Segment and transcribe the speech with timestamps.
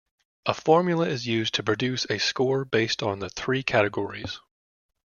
[0.47, 4.39] A formula is used to produce a score based on the three categories.